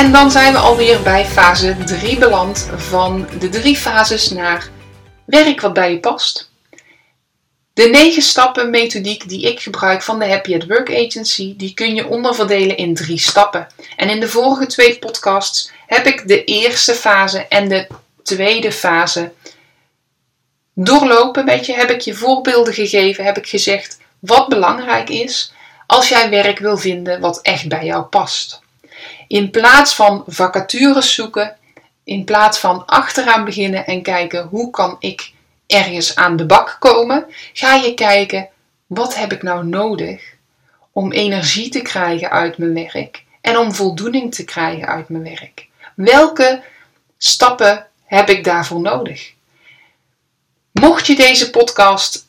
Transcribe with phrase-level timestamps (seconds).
[0.00, 4.68] En dan zijn we alweer bij fase 3 beland van de drie fases naar
[5.24, 6.50] werk wat bij je past.
[7.72, 11.94] De negen stappen methodiek die ik gebruik van de Happy at Work Agency, die kun
[11.94, 13.66] je onderverdelen in drie stappen.
[13.96, 17.86] En in de vorige twee podcasts heb ik de eerste fase en de
[18.22, 19.32] tweede fase
[20.74, 21.44] doorlopen.
[21.44, 25.52] Weet je, heb ik je voorbeelden gegeven, heb ik gezegd wat belangrijk is
[25.86, 28.60] als jij werk wil vinden wat echt bij jou past.
[29.30, 31.56] In plaats van vacatures zoeken,
[32.04, 35.32] in plaats van achteraan beginnen en kijken hoe kan ik
[35.66, 38.48] ergens aan de bak komen, ga je kijken
[38.86, 40.34] wat heb ik nou nodig
[40.92, 45.66] om energie te krijgen uit mijn werk en om voldoening te krijgen uit mijn werk.
[45.94, 46.62] Welke
[47.18, 49.32] stappen heb ik daarvoor nodig?
[50.72, 52.28] Mocht je deze podcast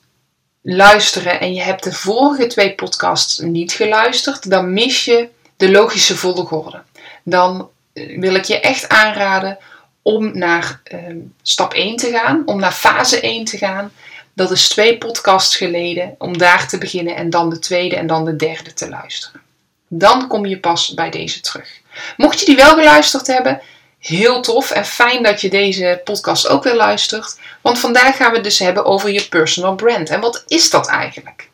[0.62, 6.18] luisteren en je hebt de vorige twee podcasts niet geluisterd, dan mis je de logische
[6.18, 6.84] volgorde.
[7.24, 9.58] Dan eh, wil ik je echt aanraden
[10.02, 11.00] om naar uh,
[11.42, 13.92] stap 1 te gaan, om naar fase 1 te gaan.
[14.34, 18.26] Dat is twee podcasts geleden, om daar te beginnen en dan de tweede en dan
[18.26, 19.42] de derde te luisteren.
[19.88, 21.80] Dan kom je pas bij deze terug.
[22.18, 23.62] Mocht je die wel geluisterd hebben,
[24.00, 27.40] heel tof en fijn dat je deze podcast ook weer luistert.
[27.62, 30.10] Want vandaag gaan we het dus hebben over je personal brand.
[30.10, 31.50] En wat is dat eigenlijk?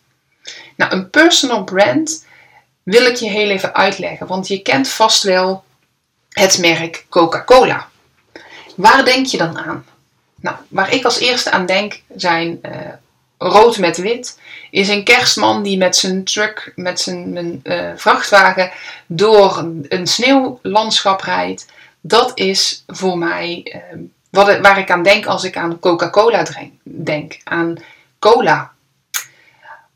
[0.75, 2.25] Nou, een personal brand
[2.87, 4.27] wil ik je heel even uitleggen.
[4.27, 5.63] Want je kent vast wel
[6.29, 7.89] het merk Coca-Cola.
[8.75, 9.85] Waar denk je dan aan?
[10.35, 12.71] Nou, waar ik als eerste aan denk zijn uh,
[13.37, 14.39] rood met wit.
[14.71, 18.71] Is een kerstman die met zijn truck, met zijn uh, vrachtwagen
[19.05, 19.57] door
[19.87, 21.65] een sneeuwlandschap rijdt.
[22.01, 26.45] Dat is voor mij uh, wat, waar ik aan denk als ik aan Coca-Cola
[26.83, 27.37] denk.
[27.43, 27.75] Aan
[28.19, 28.71] cola.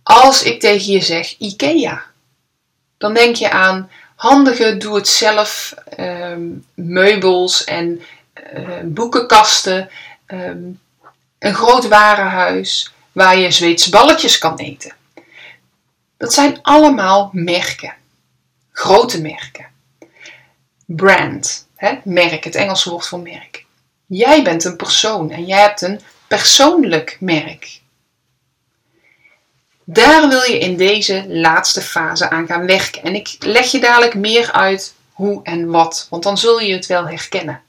[0.03, 2.09] Als ik tegen je zeg IKEA,
[3.01, 8.01] dan denk je aan handige doe-het-zelf um, meubels en
[8.53, 9.89] uh, boekenkasten,
[10.27, 10.79] um,
[11.39, 14.93] een groot warenhuis waar je Zweedse balletjes kan eten.
[16.17, 17.93] Dat zijn allemaal merken,
[18.71, 19.65] grote merken.
[20.85, 21.99] Brand, hè?
[22.03, 23.65] merk, het Engelse woord voor merk.
[24.05, 27.80] Jij bent een persoon en jij hebt een persoonlijk merk.
[29.93, 33.03] Daar wil je in deze laatste fase aan gaan werken.
[33.03, 36.85] En ik leg je dadelijk meer uit hoe en wat, want dan zul je het
[36.85, 37.61] wel herkennen.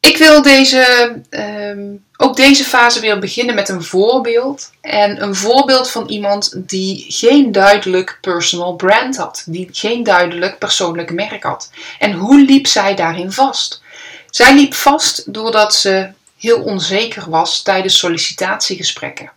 [0.00, 4.70] Ik wil deze, um, ook deze fase weer beginnen met een voorbeeld.
[4.80, 9.42] En een voorbeeld van iemand die geen duidelijk personal brand had.
[9.46, 11.70] Die geen duidelijk persoonlijk merk had.
[11.98, 13.82] En hoe liep zij daarin vast?
[14.30, 16.10] Zij liep vast doordat ze
[16.44, 19.30] heel onzeker was tijdens sollicitatiegesprekken.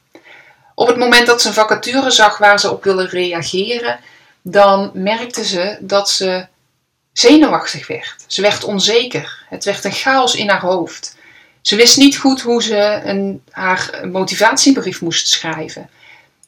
[0.76, 4.00] Op het moment dat ze een vacature zag waar ze op wilde reageren,
[4.42, 6.48] dan merkte ze dat ze
[7.14, 8.16] zenuwachtig werd.
[8.28, 9.46] Ze werd onzeker.
[9.50, 11.16] Het werd een chaos in haar hoofd.
[11.62, 15.90] Ze wist niet goed hoe ze een, haar motivatiebrief moest schrijven.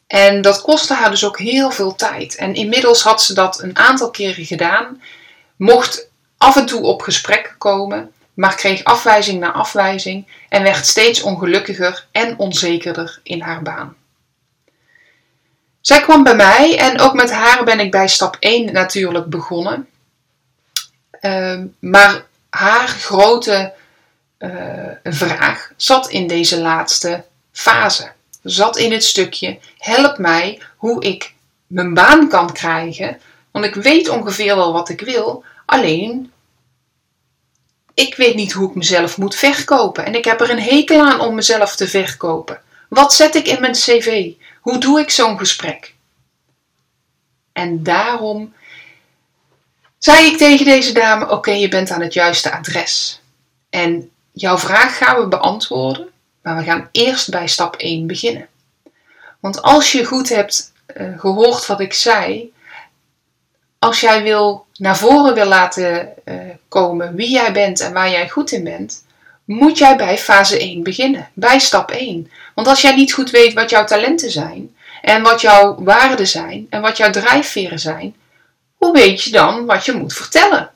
[0.08, 2.36] En dat kostte haar dus ook heel veel tijd.
[2.36, 5.02] En inmiddels had ze dat een aantal keren gedaan,
[5.56, 11.22] mocht af en toe op gesprek komen, maar kreeg afwijzing na afwijzing en werd steeds
[11.22, 13.96] ongelukkiger en onzekerder in haar baan.
[15.82, 19.88] Zij kwam bij mij en ook met haar ben ik bij stap 1 natuurlijk begonnen.
[21.12, 23.74] Ehm, maar haar grote
[24.40, 24.52] uh,
[25.04, 28.12] vraag zat in deze laatste fase.
[28.44, 31.34] Zat in het stukje: help mij hoe ik
[31.68, 33.20] mijn baan kan krijgen.
[33.52, 36.32] Want ik weet ongeveer wel wat ik wil, alleen
[38.00, 40.06] ik weet niet hoe ik mezelf moet verkopen.
[40.06, 42.62] En ik heb er een hekel aan om mezelf te verkopen.
[42.90, 44.32] Wat zet ik in mijn cv?
[44.62, 45.94] Hoe doe ik zo'n gesprek?
[47.52, 48.54] En daarom
[49.98, 53.22] zei ik tegen deze dame: Oké, je bent aan het juiste adres.
[53.70, 56.10] En jouw vraag gaan we beantwoorden,
[56.42, 58.48] maar we gaan eerst bij stap 1 beginnen.
[59.40, 62.54] Want als je goed hebt uh, gehoord wat ik zei,
[63.80, 66.36] als jij wil naar voren wil laten uh,
[66.68, 69.06] komen wie jij bent en waar jij goed in bent,
[69.46, 72.32] moet jij bij fase 1 beginnen, bij stap 1.
[72.56, 76.68] Want als jij niet goed weet wat jouw talenten zijn en wat jouw waarden zijn
[76.70, 78.16] en wat jouw drijfveren zijn,
[78.76, 80.72] hoe weet je dan wat je moet vertellen?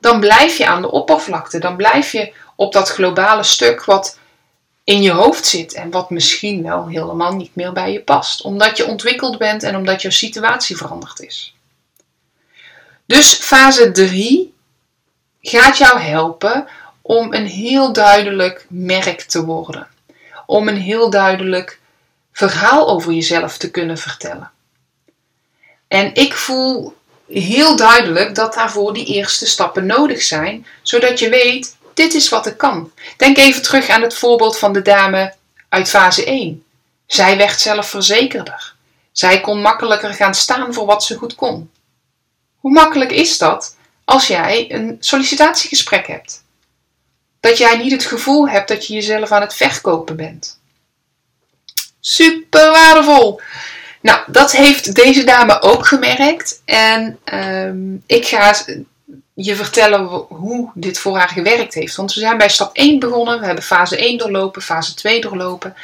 [0.00, 4.18] Dan blijf je aan de oppervlakte, dan blijf je op dat globale stuk wat
[4.84, 8.76] in je hoofd zit en wat misschien wel helemaal niet meer bij je past, omdat
[8.76, 11.54] je ontwikkeld bent en omdat jouw situatie veranderd is.
[13.10, 14.54] Dus fase 3
[15.40, 16.66] gaat jou helpen
[17.02, 19.88] om een heel duidelijk merk te worden,
[20.46, 21.80] om een heel duidelijk
[22.32, 24.50] verhaal over jezelf te kunnen vertellen.
[25.88, 26.96] En ik voel
[27.26, 32.46] heel duidelijk dat daarvoor die eerste stappen nodig zijn, zodat je weet, dit is wat
[32.46, 32.92] ik kan.
[33.16, 35.34] Denk even terug aan het voorbeeld van de dame
[35.68, 36.64] uit fase 1.
[37.06, 38.74] Zij werd zelfverzekerder.
[39.12, 41.70] Zij kon makkelijker gaan staan voor wat ze goed kon.
[42.60, 46.42] Hoe makkelijk is dat als jij een sollicitatiegesprek hebt?
[47.40, 50.58] Dat jij niet het gevoel hebt dat je jezelf aan het verkopen bent.
[52.00, 53.40] Super waardevol!
[54.00, 56.62] Nou, dat heeft deze dame ook gemerkt.
[56.64, 58.54] En ehm, ik ga
[59.34, 61.96] je vertellen hoe dit voor haar gewerkt heeft.
[61.96, 63.40] Want we zijn bij stap 1 begonnen.
[63.40, 65.74] We hebben fase 1 doorlopen, fase 2 doorlopen.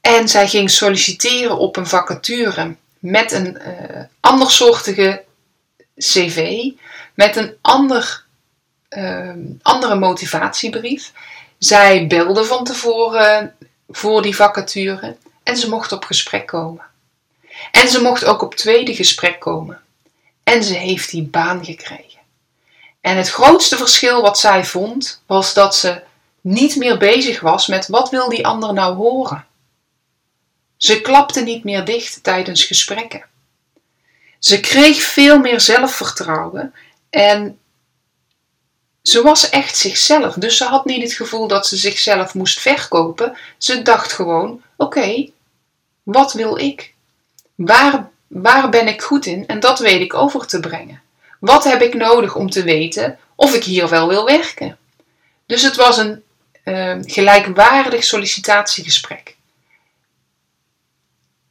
[0.00, 5.24] En zij ging solliciteren op een vacature met een uh, andersoortige
[5.98, 6.70] cv.
[7.14, 8.24] Met een ander,
[8.90, 9.30] uh,
[9.62, 11.12] andere motivatiebrief.
[11.58, 13.54] Zij belde van tevoren
[13.88, 15.16] voor die vacature.
[15.42, 16.84] En ze mocht op gesprek komen.
[17.70, 19.80] En ze mocht ook op tweede gesprek komen.
[20.42, 22.20] En ze heeft die baan gekregen.
[23.00, 26.02] En het grootste verschil wat zij vond, was dat ze
[26.40, 29.46] niet meer bezig was met wat wil die ander nou horen.
[30.76, 33.24] Ze klapte niet meer dicht tijdens gesprekken.
[34.38, 36.74] Ze kreeg veel meer zelfvertrouwen
[37.10, 37.58] en
[39.02, 40.34] ze was echt zichzelf.
[40.34, 43.36] Dus ze had niet het gevoel dat ze zichzelf moest verkopen.
[43.58, 45.30] Ze dacht gewoon: oké,
[46.02, 46.94] wat wil ik?
[47.54, 49.46] Waar, waar ben ik goed in?
[49.46, 51.02] En dat weet ik over te brengen.
[51.40, 54.78] Wat heb ik nodig om te weten of ik hier wel wil werken?
[55.46, 56.22] Dus het was een
[56.64, 59.36] uh, gelijkwaardig sollicitatiegesprek.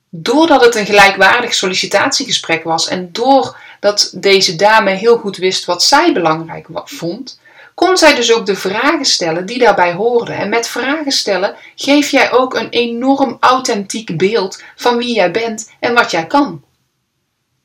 [0.10, 6.14] Doordat het een gelijkwaardig sollicitatiegesprek was en doordat deze dame heel goed wist wat zij
[6.14, 7.40] belangrijk vond,
[7.76, 10.38] kon zij dus ook de vragen stellen die daarbij hoorden.
[10.38, 15.72] En met vragen stellen geef jij ook een enorm authentiek beeld van wie jij bent
[15.80, 16.64] en wat jij kan.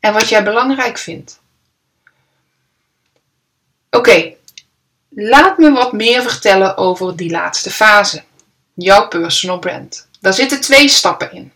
[0.01, 1.41] En wat jij belangrijk vindt.
[3.91, 4.35] Oké,
[5.09, 8.23] laat me wat meer vertellen over die laatste fase.
[8.75, 10.09] Jouw personal brand.
[10.21, 11.53] Daar zitten twee stappen in.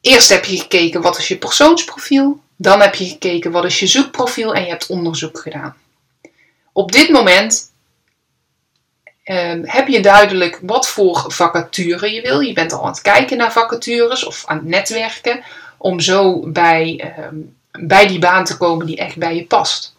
[0.00, 2.40] Eerst heb je gekeken wat is je persoonsprofiel.
[2.56, 5.76] Dan heb je gekeken wat is je zoekprofiel en je hebt onderzoek gedaan.
[6.72, 7.72] Op dit moment
[9.24, 12.40] ehm, heb je duidelijk wat voor vacature je wil.
[12.40, 15.42] Je bent al aan het kijken naar vacatures of aan het netwerken
[15.76, 17.36] om zo bij, ehm,
[17.70, 19.94] bij die baan te komen die echt bij je past.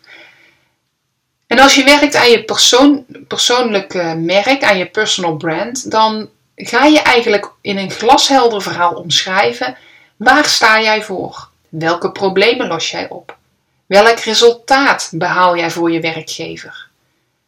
[1.47, 6.85] En als je werkt aan je persoon, persoonlijke merk, aan je personal brand, dan ga
[6.85, 9.77] je eigenlijk in een glashelder verhaal omschrijven
[10.23, 11.49] waar sta jij voor?
[11.69, 13.37] Welke problemen los jij op?
[13.85, 16.87] Welk resultaat behaal jij voor je werkgever?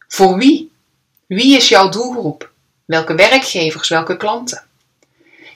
[0.08, 0.72] Voor wie?
[1.26, 2.50] Wie is jouw doelgroep?
[2.84, 4.62] Welke werkgevers, welke klanten?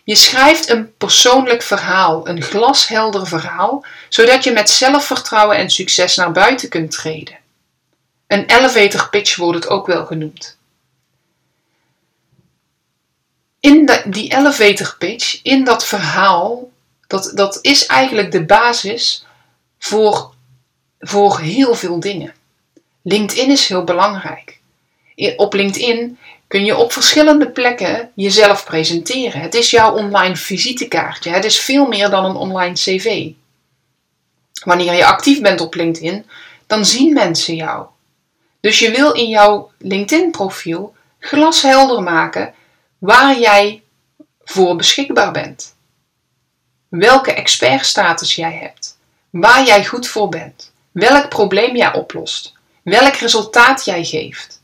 [0.04, 6.32] Je schrijft een persoonlijk verhaal, een glashelder verhaal, zodat je met zelfvertrouwen en succes naar
[6.32, 7.38] buiten kunt treden.
[8.26, 10.56] Een elevator pitch wordt het ook wel genoemd.
[13.60, 16.70] In die elevator pitch, in dat verhaal,
[17.08, 19.26] dat, dat is eigenlijk de basis
[19.78, 20.36] voor
[21.00, 22.34] voor heel veel dingen.
[23.02, 24.58] LinkedIn is heel belangrijk.
[25.36, 29.40] Op LinkedIn kun je op verschillende plekken jezelf presenteren.
[29.40, 31.30] Het is jouw online visitekaartje.
[31.30, 33.30] Het is veel meer dan een online cv.
[34.64, 36.26] Wanneer je actief bent op LinkedIn,
[36.66, 37.86] dan zien mensen jou.
[38.60, 42.54] Dus je wil in jouw LinkedIn-profiel glashelder maken
[42.98, 43.82] waar jij
[44.44, 45.76] voor beschikbaar bent.
[46.88, 48.98] Welke expertstatus jij hebt.
[49.30, 52.52] Waar jij goed voor bent welk probleem jij oplost,
[52.82, 54.62] welk resultaat jij geeft.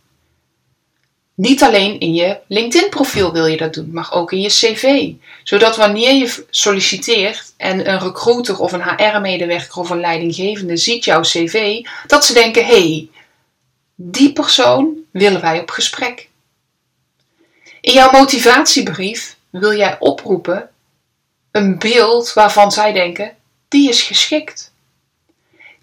[1.34, 5.12] Niet alleen in je LinkedIn-profiel wil je dat doen, maar ook in je cv.
[5.42, 11.20] Zodat wanneer je solliciteert en een recruiter of een HR-medewerker of een leidinggevende ziet jouw
[11.20, 13.08] cv, dat ze denken: hé, hey,
[13.94, 16.28] die persoon willen wij op gesprek.
[17.80, 20.70] In jouw motivatiebrief wil jij oproepen
[21.54, 23.36] een beeld waarvan zij denken:
[23.68, 24.72] die is geschikt.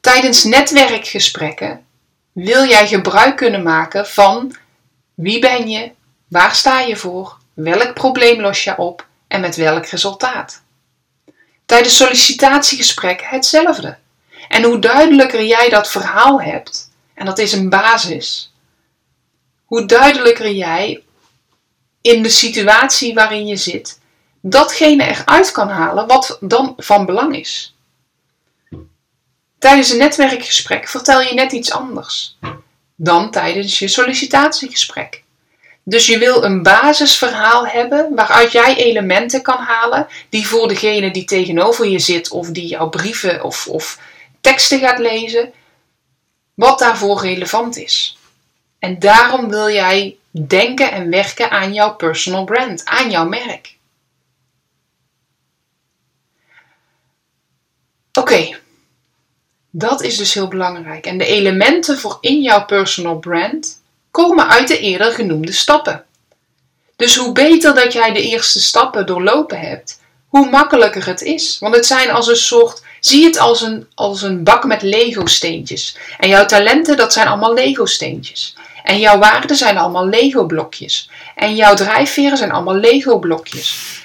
[0.02, 1.86] Tijdens netwerkgesprekken
[2.32, 4.56] wil jij gebruik kunnen maken van
[5.14, 5.92] wie ben je,
[6.28, 10.62] waar sta je voor, welk probleem los je op en met welk resultaat.
[11.66, 13.98] Tijdens sollicitatiegesprekken hetzelfde.
[14.48, 18.54] En hoe duidelijker jij dat verhaal hebt, en dat is een basis,
[19.66, 21.04] hoe duidelijker jij
[22.02, 24.00] in de situatie waarin je zit,
[24.42, 27.76] datgene eruit kan halen wat dan van belang is.
[29.60, 32.38] Tijdens een netwerkgesprek vertel je net iets anders
[33.04, 35.24] dan tijdens je sollicitatiegesprek.
[35.84, 41.26] Dus je wil een basisverhaal hebben waaruit jij elementen kan halen die voor degene die
[41.26, 44.00] tegenover je zit of die jouw brieven of, of
[44.42, 45.54] teksten gaat lezen,
[46.54, 48.18] wat daarvoor relevant is.
[48.80, 53.76] En daarom wil jij denken en werken aan jouw personal brand, aan jouw merk.
[58.32, 58.58] Oké,
[59.70, 61.06] dat is dus heel belangrijk.
[61.06, 66.04] En de elementen voor in jouw personal brand komen uit de eerder genoemde stappen.
[66.96, 71.58] Dus hoe beter dat jij de eerste stappen doorlopen hebt, hoe makkelijker het is.
[71.60, 75.98] Want het zijn als een soort, zie het als een, als een bak met Lego-steentjes.
[76.18, 78.56] En jouw talenten, dat zijn allemaal Lego-steentjes.
[78.84, 81.10] En jouw waarden zijn allemaal Lego-blokjes.
[81.36, 84.00] En jouw drijfveren zijn allemaal Lego-blokjes.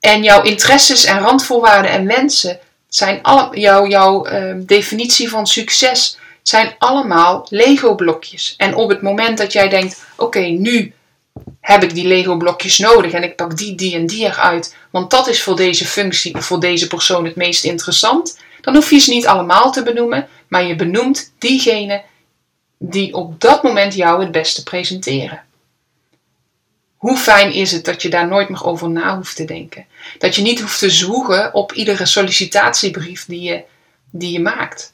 [0.00, 2.60] En jouw interesses en randvoorwaarden en wensen
[2.90, 8.54] zijn alle, jouw, jouw uh, definitie van succes zijn allemaal Lego-blokjes.
[8.56, 10.94] En op het moment dat jij denkt: oké, nu
[11.60, 15.28] heb ik die Lego-blokjes nodig en ik pak die, die en die eruit, want dat
[15.28, 19.26] is voor deze functie voor deze persoon het meest interessant, dan hoef je ze niet
[19.26, 22.02] allemaal te benoemen, maar je benoemt diegene
[22.78, 25.42] die op dat moment jou het beste presenteren.
[27.00, 29.86] Hoe fijn is het dat je daar nooit meer over na hoeft te denken?
[30.18, 33.62] Dat je niet hoeft te zwoegen op iedere sollicitatiebrief die je,
[34.10, 34.92] die je maakt.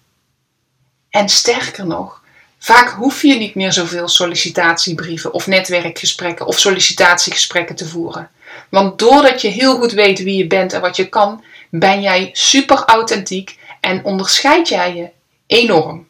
[1.11, 2.23] En sterker nog,
[2.59, 8.31] vaak hoef je niet meer zoveel sollicitatiebrieven of netwerkgesprekken of sollicitatiegesprekken te voeren.
[8.69, 12.31] Want doordat je heel goed weet wie je bent en wat je kan, ben jij
[12.33, 15.09] super authentiek en onderscheid jij je
[15.47, 16.09] enorm.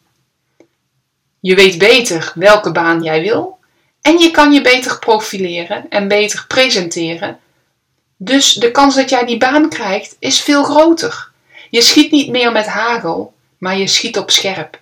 [1.39, 3.56] Je weet beter welke baan jij wil
[4.07, 7.39] en je kan je beter profileren en beter presenteren.
[8.17, 11.29] Dus de kans dat jij die baan krijgt is veel groter.
[11.69, 14.79] Je schiet niet meer met hagel, maar je schiet op scherp.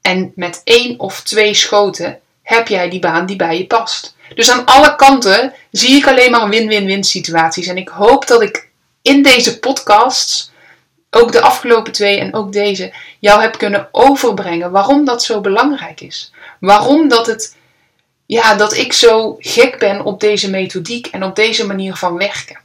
[0.00, 4.16] En met één of twee schoten heb jij die baan die bij je past.
[4.34, 7.66] Dus aan alle kanten zie ik alleen maar win-win-win situaties.
[7.66, 8.68] En ik hoop dat ik
[9.02, 10.50] in deze podcasts,
[11.10, 16.00] ook de afgelopen twee en ook deze, jou heb kunnen overbrengen waarom dat zo belangrijk
[16.00, 16.32] is.
[16.60, 17.58] Waarom dat het,
[18.30, 22.58] ja, dat ik zo gek ben op deze methodiek en op deze manier van werken.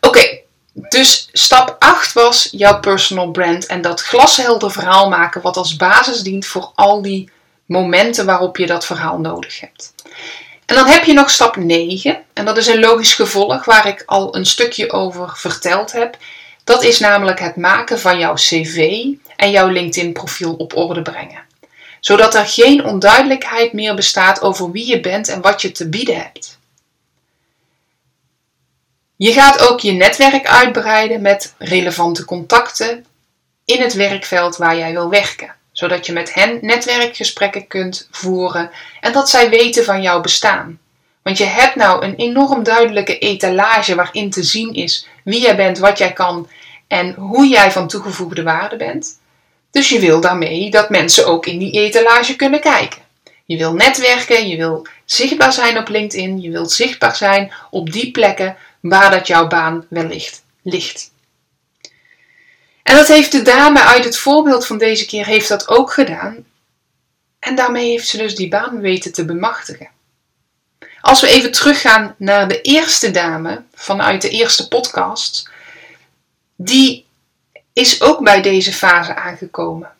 [0.00, 0.38] Oké,
[0.72, 6.20] dus stap 8 was jouw personal brand en dat glashelder verhaal maken wat als basis
[6.20, 7.30] dient voor al die
[7.66, 9.94] momenten waarop je dat verhaal nodig hebt.
[10.64, 14.02] En dan heb je nog stap 9 en dat is een logisch gevolg waar ik
[14.06, 16.16] al een stukje over verteld heb.
[16.64, 19.04] Dat is namelijk het maken van jouw cv
[19.36, 21.45] en jouw LinkedIn profiel op orde brengen.
[22.06, 26.16] Zodat er geen onduidelijkheid meer bestaat over wie je bent en wat je te bieden
[26.16, 26.58] hebt.
[29.16, 33.06] Je gaat ook je netwerk uitbreiden met relevante contacten
[33.64, 38.70] in het werkveld waar jij wil werken, zodat je met hen netwerkgesprekken kunt voeren
[39.00, 40.78] en dat zij weten van jouw bestaan.
[41.22, 45.78] Want je hebt nou een enorm duidelijke etalage waarin te zien is wie jij bent,
[45.78, 46.48] wat jij kan
[46.86, 49.18] en hoe jij van toegevoegde waarde bent.
[49.76, 53.02] Dus je wil daarmee dat mensen ook in die etalage kunnen kijken.
[53.44, 58.10] Je wil netwerken, je wil zichtbaar zijn op LinkedIn, je wilt zichtbaar zijn op die
[58.10, 61.10] plekken waar dat jouw baan wellicht ligt.
[62.82, 66.44] En dat heeft de dame uit het voorbeeld van deze keer heeft dat ook gedaan.
[67.38, 69.90] En daarmee heeft ze dus die baan weten te bemachtigen.
[71.00, 75.50] Als we even teruggaan naar de eerste dame vanuit de eerste podcast,
[76.56, 77.05] die
[77.76, 79.90] is ook bij deze fase aangekomen.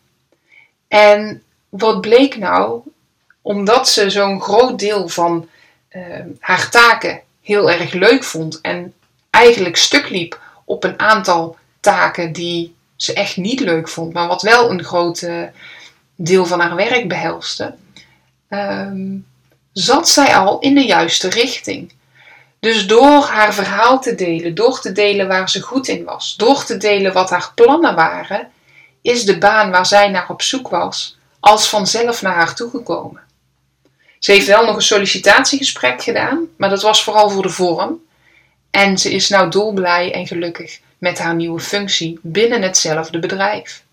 [0.87, 2.81] En wat bleek nou?
[3.41, 5.49] Omdat ze zo'n groot deel van
[5.91, 6.03] uh,
[6.39, 8.93] haar taken heel erg leuk vond en
[9.29, 14.41] eigenlijk stuk liep op een aantal taken die ze echt niet leuk vond, maar wat
[14.41, 15.43] wel een groot eh,
[16.15, 17.75] deel van haar werk behelste,
[18.47, 19.17] ehm,
[19.71, 21.93] zat zij al in de juiste richting.
[22.59, 26.63] Dus door haar verhaal te delen, door te delen waar ze goed in was, door
[26.63, 28.51] te delen wat haar plannen waren,
[29.01, 33.21] is de baan waar zij naar op zoek was, als vanzelf naar haar toegekomen.
[34.19, 38.05] Ze heeft wel nog een sollicitatiegesprek gedaan, maar dat was vooral voor de vorm.
[38.71, 43.83] En ze is nou dolblij en gelukkig met haar nieuwe functie binnen hetzelfde bedrijf.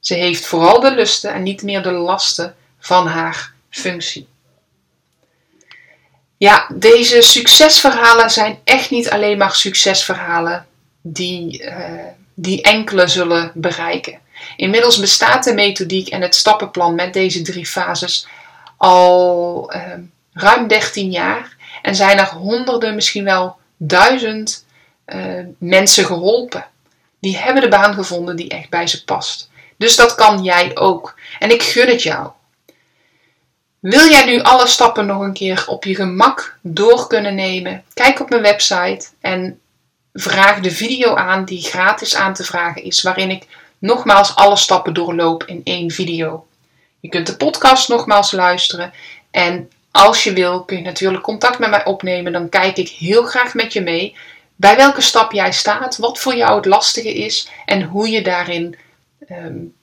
[0.00, 4.28] Ze heeft vooral de lusten en niet meer de lasten van haar functie.
[6.36, 10.66] Ja, deze succesverhalen zijn echt niet alleen maar succesverhalen
[11.02, 11.74] die, uh,
[12.34, 14.18] die enkele zullen bereiken.
[14.56, 18.26] Inmiddels bestaat de methodiek en het stappenplan met deze drie fases
[18.76, 19.82] al uh,
[20.32, 24.64] ruim 13 jaar en zijn er honderden, misschien wel duizend
[25.06, 26.66] uh, mensen geholpen.
[27.20, 29.50] Die hebben de baan gevonden die echt bij ze past.
[29.76, 31.18] Dus dat kan jij ook.
[31.38, 32.30] En ik gun het jou.
[33.86, 37.84] Wil jij nu alle stappen nog een keer op je gemak door kunnen nemen?
[37.94, 39.60] Kijk op mijn website en
[40.12, 43.46] vraag de video aan die gratis aan te vragen is, waarin ik
[43.78, 46.46] nogmaals alle stappen doorloop in één video.
[47.00, 48.92] Je kunt de podcast nogmaals luisteren
[49.30, 52.32] en als je wil kun je natuurlijk contact met mij opnemen.
[52.32, 54.16] Dan kijk ik heel graag met je mee
[54.56, 58.76] bij welke stap jij staat, wat voor jou het lastige is en hoe je daarin,
[59.30, 59.74] um,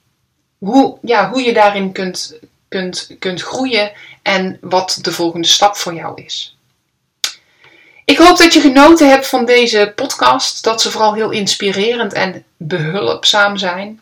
[0.57, 2.39] hoe, ja, hoe je daarin kunt,
[2.73, 6.57] kunt, kunt groeien en wat de volgende stap voor jou is.
[8.05, 12.43] Ik hoop dat je genoten hebt van deze podcast, dat ze vooral heel inspirerend en
[12.57, 14.01] behulpzaam zijn.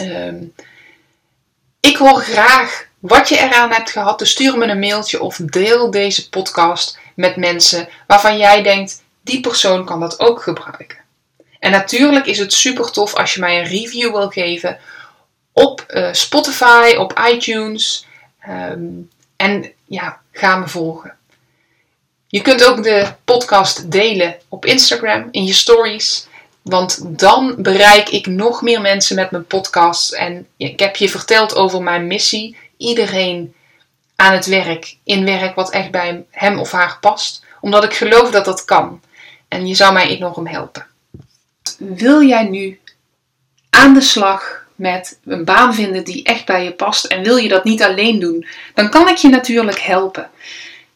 [0.00, 0.54] Um,
[1.80, 4.18] ik hoor graag wat je eraan hebt gehad.
[4.18, 9.40] Dus stuur me een mailtje of deel deze podcast met mensen waarvan jij denkt: die
[9.40, 10.98] persoon kan dat ook gebruiken.
[11.58, 14.78] En natuurlijk is het super tof als je mij een review wil geven
[15.58, 18.06] op uh, Spotify, op iTunes.
[18.48, 21.16] Um, en ja, ga me volgen.
[22.26, 26.26] Je kunt ook de podcast delen op Instagram in je stories.
[26.62, 30.12] Want dan bereik ik nog meer mensen met mijn podcast.
[30.12, 32.56] En ik heb je verteld over mijn missie.
[32.76, 33.54] Iedereen
[34.16, 37.44] aan het werk, in werk wat echt bij hem of haar past.
[37.60, 39.00] Omdat ik geloof dat dat kan.
[39.48, 40.86] En je zou mij enorm helpen.
[41.78, 42.80] Wil jij nu
[43.70, 47.48] aan de slag met een baan vinden die echt bij je past en wil je
[47.48, 50.30] dat niet alleen doen, dan kan ik je natuurlijk helpen.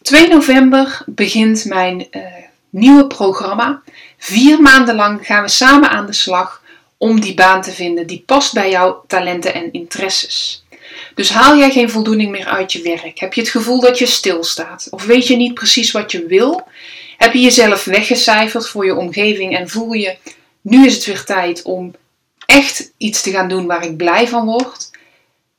[0.03, 2.23] 2 november begint mijn uh,
[2.71, 3.83] nieuwe programma.
[4.19, 6.63] Vier maanden lang gaan we samen aan de slag
[6.97, 10.65] om die baan te vinden die past bij jouw talenten en interesses.
[11.15, 13.19] Dus haal jij geen voldoening meer uit je werk?
[13.19, 14.87] Heb je het gevoel dat je stilstaat?
[14.91, 16.67] Of weet je niet precies wat je wil?
[17.17, 20.17] Heb je jezelf weggecijferd voor je omgeving en voel je,
[20.61, 21.95] nu is het weer tijd om
[22.53, 24.91] echt iets te gaan doen waar ik blij van word?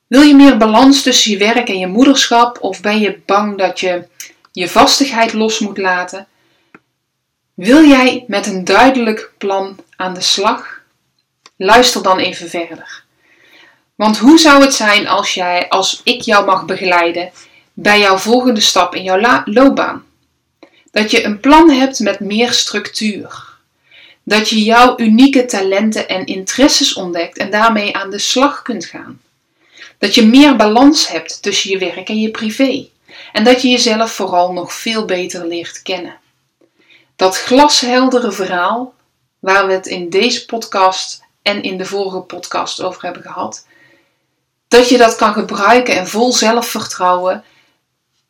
[0.08, 2.58] Wil je meer balans tussen je werk en je moederschap?
[2.62, 4.08] Of ben je bang dat je
[4.52, 6.28] je vastigheid los moet laten?
[7.54, 10.82] Wil jij met een duidelijk plan aan de slag?
[11.58, 13.04] Luister dan even verder.
[13.96, 17.32] Want hoe zou het zijn als jij, als ik jou mag begeleiden
[17.74, 20.06] bij jouw volgende stap in jouw loopbaan?
[20.92, 23.53] Dat je een plan hebt met meer structuur.
[24.24, 29.22] Dat je jouw unieke talenten en interesses ontdekt en daarmee aan de slag kunt gaan.
[29.98, 32.88] Dat je meer balans hebt tussen je werk en je privé.
[33.32, 36.18] En dat je jezelf vooral nog veel beter leert kennen.
[37.16, 38.94] Dat glasheldere verhaal,
[39.40, 43.68] waar we het in deze podcast en in de vorige podcast over hebben gehad,
[44.68, 47.44] dat je dat kan gebruiken en vol zelfvertrouwen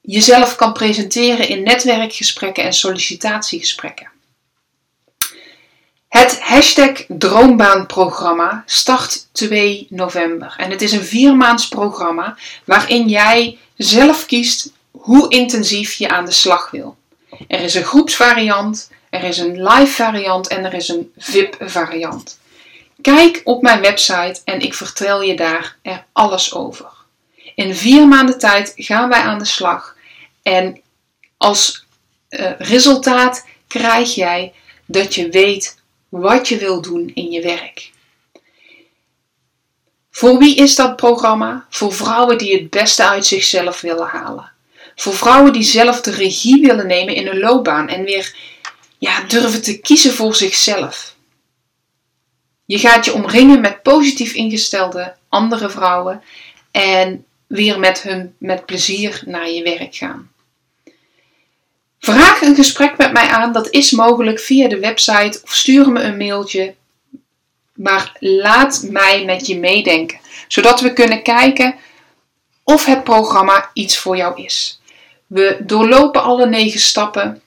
[0.01, 4.12] jezelf kan presenteren in netwerkgesprekken en sollicitatiegesprekken.
[6.13, 10.53] Het hashtag Droombaanprogramma start 2 november.
[10.57, 16.31] En het is een viermaands programma waarin jij zelf kiest hoe intensief je aan de
[16.31, 16.97] slag wil.
[17.47, 22.39] Er is een groepsvariant, er is een live variant en er is een VIP variant.
[23.01, 26.89] Kijk op mijn website en ik vertel je daar er alles over.
[27.55, 29.95] In vier maanden tijd gaan wij aan de slag
[30.43, 30.81] en
[31.37, 31.85] als
[32.29, 34.53] uh, resultaat krijg jij
[34.85, 35.81] dat je weet
[36.21, 37.91] wat je wil doen in je werk.
[40.11, 41.65] Voor wie is dat programma?
[41.69, 44.51] Voor vrouwen die het beste uit zichzelf willen halen.
[44.95, 48.35] Voor vrouwen die zelf de regie willen nemen in hun loopbaan en weer
[48.97, 51.15] ja, durven te kiezen voor zichzelf.
[52.65, 56.21] Je gaat je omringen met positief ingestelde andere vrouwen
[56.71, 60.31] en weer met hun met plezier naar je werk gaan.
[62.05, 66.01] Vraag een gesprek met mij aan, dat is mogelijk via de website of stuur me
[66.01, 66.75] een mailtje.
[67.73, 71.75] Maar laat mij met je meedenken, zodat we kunnen kijken
[72.63, 74.81] of het programma iets voor jou is.
[75.27, 77.41] We doorlopen alle negen stappen.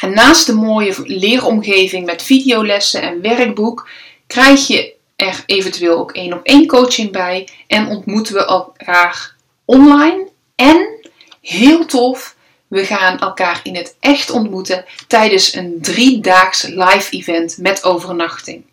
[0.00, 3.88] En naast de mooie leeromgeving met videolessen en werkboek,
[4.26, 7.48] krijg je er eventueel ook één op één coaching bij.
[7.66, 10.28] En ontmoeten we elkaar online.
[10.54, 11.08] En
[11.40, 12.36] heel tof,
[12.68, 18.64] we gaan elkaar in het echt ontmoeten tijdens een driedaags live event met overnachting.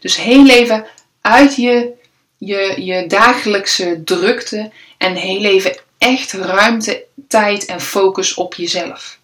[0.00, 0.86] Dus heel even
[1.20, 1.92] uit je,
[2.38, 9.18] je, je dagelijkse drukte en heel even echt ruimte, tijd en focus op jezelf.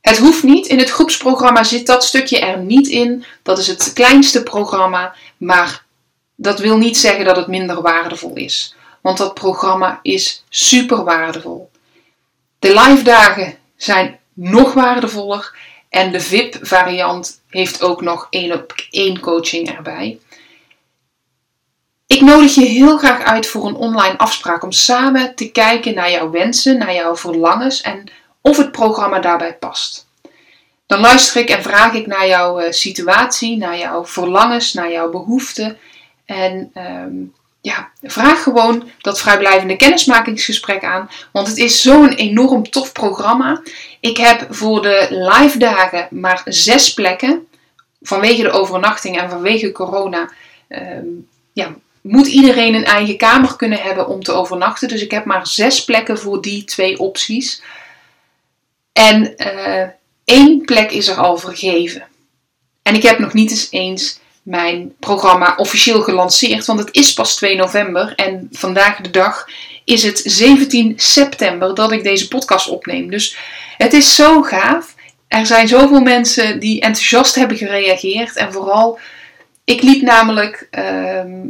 [0.00, 0.66] Het hoeft niet.
[0.66, 3.24] In het groepsprogramma zit dat stukje er niet in.
[3.42, 5.14] Dat is het kleinste programma.
[5.36, 5.84] Maar
[6.34, 8.74] dat wil niet zeggen dat het minder waardevol is.
[9.00, 11.70] Want dat programma is super waardevol.
[12.62, 15.56] De live dagen zijn nog waardevoller.
[15.88, 20.18] En de VIP-variant heeft ook nog één op één coaching erbij.
[22.06, 26.10] Ik nodig je heel graag uit voor een online afspraak om samen te kijken naar
[26.10, 28.04] jouw wensen, naar jouw verlangens en
[28.40, 30.06] of het programma daarbij past.
[30.86, 35.10] Dan luister ik en vraag ik naar jouw eh, situatie, naar jouw verlangens, naar jouw
[35.10, 35.78] behoeften.
[36.24, 37.14] En ehm,
[37.62, 43.62] ja, vraag gewoon dat vrijblijvende kennismakingsgesprek aan, want het is zo'n enorm tof programma.
[44.00, 47.46] Ik heb voor de live dagen maar zes plekken.
[48.00, 50.30] Vanwege de overnachting en vanwege corona
[50.68, 51.06] ehm,
[51.52, 54.88] ja, moet iedereen een eigen kamer kunnen hebben om te overnachten.
[54.88, 57.62] Dus ik heb maar zes plekken voor die twee opties.
[58.92, 59.88] En uh,
[60.24, 62.06] één plek is er al vergeven.
[62.82, 67.36] En ik heb nog niet eens eens mijn programma officieel gelanceerd, want het is pas
[67.36, 69.46] 2 november en vandaag de dag
[69.84, 73.10] is het 17 september dat ik deze podcast opneem.
[73.10, 73.36] Dus
[73.76, 74.94] het is zo gaaf.
[75.28, 78.98] Er zijn zoveel mensen die enthousiast hebben gereageerd en vooral,
[79.64, 81.40] ik liep namelijk ehm,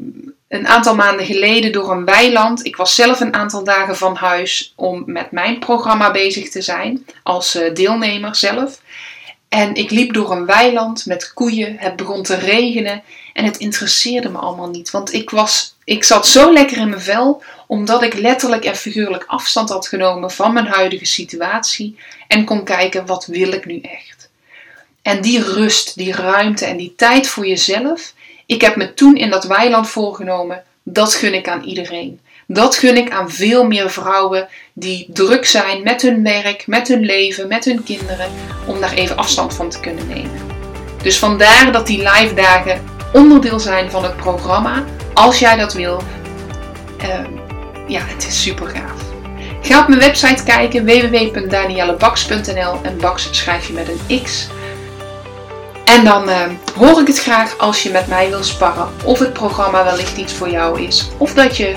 [0.49, 2.67] een aantal maanden geleden door een weiland.
[2.67, 7.07] Ik was zelf een aantal dagen van huis om met mijn programma bezig te zijn
[7.23, 8.81] als eh, deelnemer zelf.
[9.53, 11.77] En ik liep door een weiland met koeien.
[11.79, 14.91] Het begon te regenen en het interesseerde me allemaal niet.
[14.91, 19.25] Want ik, was, ik zat zo lekker in mijn vel, omdat ik letterlijk en figuurlijk
[19.27, 21.97] afstand had genomen van mijn huidige situatie
[22.29, 24.29] en kon kijken wat wil ik nu echt.
[25.03, 28.15] En die rust, die ruimte en die tijd voor jezelf,
[28.47, 32.21] ik heb me toen in dat weiland voorgenomen, dat gun ik aan iedereen.
[32.53, 37.05] Dat gun ik aan veel meer vrouwen die druk zijn met hun werk, met hun
[37.05, 38.31] leven, met hun kinderen,
[38.67, 40.41] om daar even afstand van te kunnen nemen.
[41.03, 44.85] Dus vandaar dat die live dagen onderdeel zijn van het programma.
[45.15, 46.03] Als jij dat wil,
[47.03, 47.25] uh,
[47.89, 49.01] ja, het is super gaaf.
[49.63, 54.49] Ga op mijn website kijken www.daniellebaks.nl en Baks schrijf je met een X.
[55.85, 56.37] En dan uh,
[56.77, 60.33] hoor ik het graag als je met mij wil sparren of het programma wellicht iets
[60.33, 61.77] voor jou is of dat je